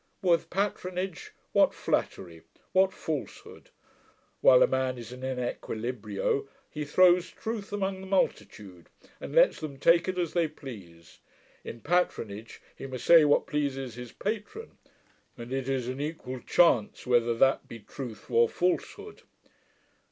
With 0.23 0.49
patronage, 0.49 1.31
what 1.51 1.75
flattery! 1.75 2.41
What 2.71 2.91
falsehood! 2.91 3.69
While 4.39 4.63
a 4.63 4.67
man 4.67 4.97
is 4.97 5.11
in 5.11 5.19
equilibria, 5.21 6.47
he 6.71 6.85
throws 6.85 7.29
truth 7.29 7.71
among 7.71 8.01
the 8.01 8.07
multitude, 8.07 8.87
and 9.19 9.35
lets 9.35 9.59
them 9.59 9.77
take 9.77 10.07
it 10.07 10.17
as 10.17 10.33
they 10.33 10.47
please: 10.47 11.19
in 11.63 11.81
patronage, 11.81 12.63
he 12.75 12.87
must 12.87 13.05
say 13.05 13.25
what 13.25 13.45
pleases 13.45 13.93
his 13.93 14.11
patron, 14.11 14.79
and 15.37 15.53
it 15.53 15.69
is 15.69 15.87
an 15.87 16.01
equal 16.01 16.39
chance 16.39 17.05
whether 17.05 17.35
that 17.35 17.67
be 17.67 17.77
truth 17.77 18.31
or 18.31 18.49
falsehood.' 18.49 19.21